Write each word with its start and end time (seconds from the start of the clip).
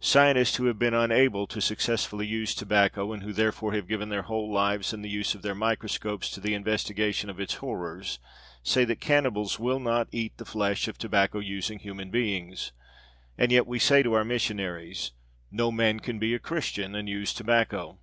Scientists, 0.00 0.56
who 0.56 0.64
have 0.64 0.78
been 0.78 0.94
unable 0.94 1.46
to 1.46 1.60
successfully 1.60 2.26
use 2.26 2.54
tobacco 2.54 3.12
and 3.12 3.22
who 3.22 3.34
therefore 3.34 3.74
have 3.74 3.86
given 3.86 4.08
their 4.08 4.22
whole 4.22 4.50
lives 4.50 4.94
and 4.94 5.04
the 5.04 5.10
use 5.10 5.34
of 5.34 5.42
their 5.42 5.54
microscopes 5.54 6.30
to 6.30 6.40
the 6.40 6.54
investigation 6.54 7.28
of 7.28 7.38
its 7.38 7.56
horrors, 7.56 8.18
say 8.62 8.86
that 8.86 8.98
cannibals 8.98 9.58
will 9.58 9.78
not 9.78 10.08
eat 10.10 10.34
the 10.38 10.46
flesh 10.46 10.88
of 10.88 10.96
tobacco 10.96 11.38
using 11.38 11.78
human 11.80 12.10
beings. 12.10 12.72
And 13.36 13.52
yet 13.52 13.66
we 13.66 13.78
say 13.78 14.02
to 14.02 14.14
our 14.14 14.24
missionaries: 14.24 15.12
"No 15.50 15.70
man 15.70 16.00
can 16.00 16.18
be 16.18 16.32
a 16.32 16.38
Christian 16.38 16.94
and 16.94 17.06
use 17.06 17.34
tobacco." 17.34 17.98